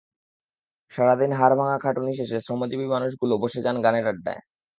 [0.91, 4.41] সারা দিন হাড়ভাঙা খাটুনি শেষে শ্রমজীবী মানুষগুলো বসে যান গানের আড্ডায়।